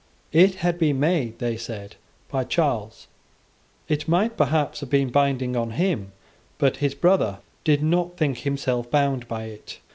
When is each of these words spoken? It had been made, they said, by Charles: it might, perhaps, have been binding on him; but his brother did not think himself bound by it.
It 0.31 0.55
had 0.65 0.79
been 0.79 0.99
made, 0.99 1.37
they 1.37 1.55
said, 1.57 1.95
by 2.27 2.43
Charles: 2.43 3.05
it 3.87 4.07
might, 4.07 4.35
perhaps, 4.35 4.79
have 4.79 4.89
been 4.89 5.11
binding 5.11 5.55
on 5.55 5.73
him; 5.77 6.11
but 6.57 6.77
his 6.77 6.95
brother 6.95 7.37
did 7.63 7.83
not 7.83 8.17
think 8.17 8.39
himself 8.39 8.89
bound 8.89 9.27
by 9.27 9.43
it. 9.43 9.77